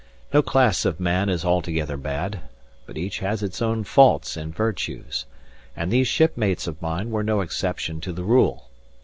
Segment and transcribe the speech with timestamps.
[0.33, 2.39] No class of man is altogether bad,
[2.87, 5.27] but each has its own faults and virtues;
[5.75, 8.67] and these shipmates of mine were no exception to the rule.